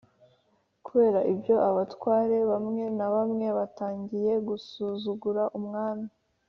[0.85, 6.07] Kubera ibyo, Abatware bamwe na bamwe batangiye gusuzugura umwami